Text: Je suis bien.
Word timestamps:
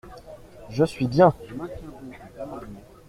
Je 0.71 0.83
suis 0.83 1.05
bien. 1.07 1.31